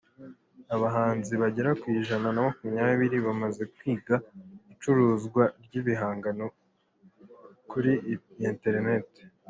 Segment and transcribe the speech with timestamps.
[0.75, 4.15] Abahanzi bagera ku ijana na makumyabiri bamaze kwiga
[4.73, 6.45] icuruzwa ry’ibihangano
[7.69, 7.93] kuri
[8.51, 9.21] iterinete